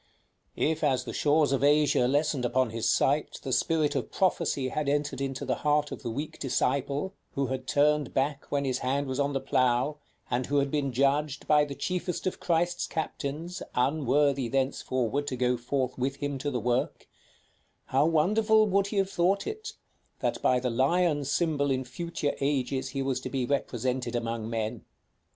[0.55, 4.89] If as the shores of Asia lessened upon his sight, the spirit of prophecy had
[4.89, 9.05] entered into the heart of the weak disciple who had turned back when his hand
[9.05, 13.61] was on the plough, and who had been judged, by the chiefest of Christ's captains,
[13.75, 17.07] unworthy thenceforward to go forth with him to the work,
[17.85, 19.73] how wonderful would he have thought it,
[20.19, 24.83] that by the lion symbol in future ages he was to be represented among men!